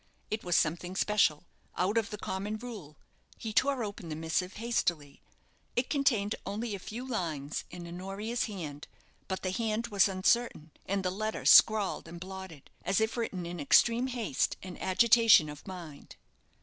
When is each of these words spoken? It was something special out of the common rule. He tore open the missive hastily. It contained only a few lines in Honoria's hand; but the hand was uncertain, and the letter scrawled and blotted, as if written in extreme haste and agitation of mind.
It 0.31 0.43
was 0.43 0.57
something 0.57 0.95
special 0.95 1.45
out 1.77 1.95
of 1.95 2.09
the 2.09 2.17
common 2.17 2.57
rule. 2.57 2.97
He 3.37 3.53
tore 3.53 3.83
open 3.83 4.09
the 4.09 4.15
missive 4.15 4.53
hastily. 4.53 5.21
It 5.75 5.91
contained 5.91 6.33
only 6.43 6.73
a 6.73 6.79
few 6.79 7.05
lines 7.07 7.65
in 7.69 7.85
Honoria's 7.85 8.45
hand; 8.45 8.87
but 9.27 9.43
the 9.43 9.51
hand 9.51 9.89
was 9.89 10.07
uncertain, 10.09 10.71
and 10.87 11.05
the 11.05 11.11
letter 11.11 11.45
scrawled 11.45 12.07
and 12.07 12.19
blotted, 12.19 12.71
as 12.81 12.99
if 12.99 13.15
written 13.15 13.45
in 13.45 13.59
extreme 13.59 14.07
haste 14.07 14.57
and 14.63 14.81
agitation 14.81 15.49
of 15.49 15.67
mind. 15.67 16.15